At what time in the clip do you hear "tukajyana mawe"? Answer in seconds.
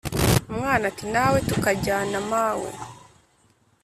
1.49-2.69